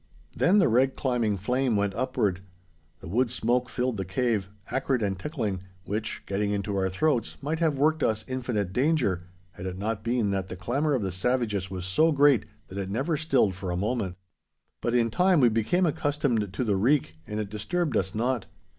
Then 0.35 0.57
the 0.57 0.67
red 0.67 0.95
climbing 0.95 1.37
flame 1.37 1.75
went 1.75 1.93
upward. 1.93 2.41
The 3.01 3.07
wood 3.07 3.29
smoke 3.29 3.69
filled 3.69 3.97
the 3.97 4.03
cave, 4.03 4.49
acrid 4.71 5.03
and 5.03 5.19
tickling, 5.19 5.61
which, 5.83 6.23
getting 6.25 6.49
into 6.49 6.75
our 6.75 6.89
throats, 6.89 7.37
might 7.39 7.59
have 7.59 7.77
worked 7.77 8.01
us 8.01 8.25
infinite 8.27 8.73
danger, 8.73 9.21
had 9.51 9.67
it 9.67 9.77
not 9.77 10.03
been 10.03 10.31
that 10.31 10.47
the 10.47 10.55
clamour 10.55 10.95
of 10.95 11.03
the 11.03 11.11
savages 11.11 11.69
was 11.69 11.85
so 11.85 12.11
great 12.11 12.45
that 12.69 12.79
it 12.79 12.89
never 12.89 13.15
stilled 13.15 13.53
for 13.53 13.69
a 13.69 13.77
moment. 13.77 14.15
But 14.81 14.95
in 14.95 15.11
time 15.11 15.39
we 15.39 15.49
became 15.49 15.85
accustomed 15.85 16.51
to 16.51 16.63
the 16.63 16.75
reek, 16.77 17.17
and 17.27 17.39
it 17.39 17.51
disturbed 17.51 17.95
us 17.95 18.15
not. 18.15 18.47